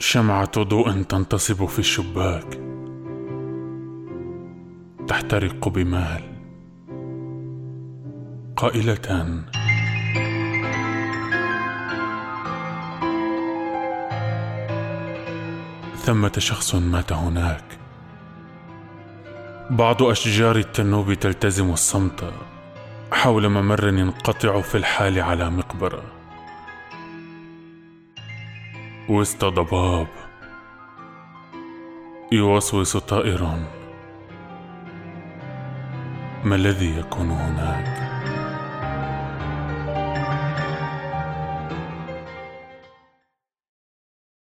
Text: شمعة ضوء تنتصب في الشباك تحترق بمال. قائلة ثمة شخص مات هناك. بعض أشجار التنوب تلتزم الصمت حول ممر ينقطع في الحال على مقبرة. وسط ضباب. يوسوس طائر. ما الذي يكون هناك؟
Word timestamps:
شمعة 0.00 0.62
ضوء 0.62 1.02
تنتصب 1.02 1.64
في 1.64 1.78
الشباك 1.78 2.60
تحترق 5.08 5.68
بمال. 5.68 6.22
قائلة 8.56 9.42
ثمة 15.96 16.32
شخص 16.38 16.74
مات 16.74 17.12
هناك. 17.12 17.64
بعض 19.70 20.02
أشجار 20.02 20.56
التنوب 20.56 21.12
تلتزم 21.12 21.70
الصمت 21.70 22.32
حول 23.12 23.48
ممر 23.48 23.88
ينقطع 23.88 24.60
في 24.60 24.74
الحال 24.74 25.20
على 25.20 25.50
مقبرة. 25.50 26.17
وسط 29.08 29.44
ضباب. 29.44 30.06
يوسوس 32.32 32.96
طائر. 32.96 33.58
ما 36.44 36.54
الذي 36.54 36.98
يكون 36.98 37.30
هناك؟ 37.30 38.37